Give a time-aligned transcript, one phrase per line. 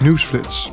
[0.00, 0.72] Nieuwsflits.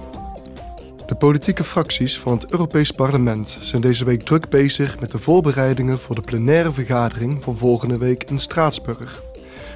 [1.06, 6.00] De politieke fracties van het Europees Parlement zijn deze week druk bezig met de voorbereidingen
[6.00, 9.22] voor de plenaire vergadering van volgende week in Straatsburg.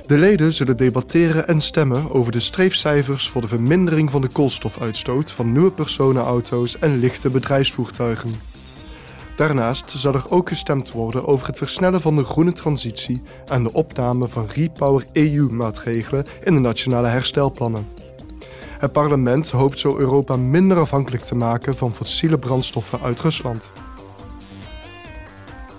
[0.08, 5.31] De leden zullen debatteren en stemmen over de streefcijfers voor de vermindering van de koolstofuitstoot
[5.31, 8.31] van nieuwe personenauto's en lichte bedrijfsvoertuigen.
[9.36, 13.74] Daarnaast zal er ook gestemd worden over het versnellen van de groene transitie en de
[13.74, 18.09] opname van Repower EU-maatregelen in de nationale herstelplannen.
[18.80, 23.72] Het parlement hoopt zo Europa minder afhankelijk te maken van fossiele brandstoffen uit Rusland.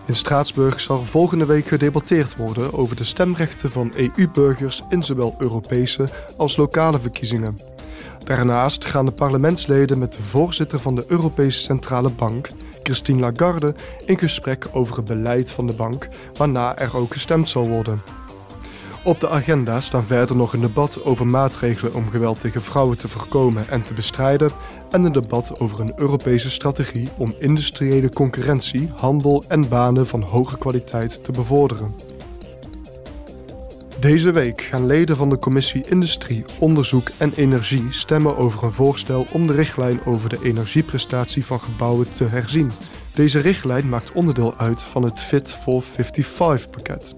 [0.07, 6.09] In Straatsburg zal volgende week gedebatteerd worden over de stemrechten van EU-burgers in zowel Europese
[6.37, 7.59] als lokale verkiezingen.
[8.25, 12.49] Daarnaast gaan de parlementsleden met de voorzitter van de Europese Centrale Bank,
[12.83, 13.75] Christine Lagarde,
[14.05, 18.20] in gesprek over het beleid van de bank, waarna er ook gestemd zal worden.
[19.05, 23.09] Op de agenda staan verder nog een debat over maatregelen om geweld tegen vrouwen te
[23.09, 24.51] voorkomen en te bestrijden
[24.91, 30.59] en een debat over een Europese strategie om industriële concurrentie, handel en banen van hoge
[30.59, 31.95] kwaliteit te bevorderen.
[34.01, 39.27] Deze week gaan leden van de Commissie Industrie, Onderzoek en Energie stemmen over een voorstel
[39.33, 42.71] om de richtlijn over de energieprestatie van gebouwen te herzien.
[43.15, 47.15] Deze richtlijn maakt onderdeel uit van het Fit for 55 pakket.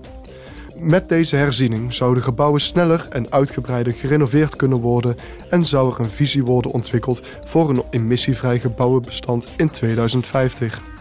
[0.79, 5.17] Met deze herziening zouden gebouwen sneller en uitgebreider gerenoveerd kunnen worden
[5.51, 10.92] en zou er een visie worden ontwikkeld voor een emissievrij gebouwenbestand in 2050.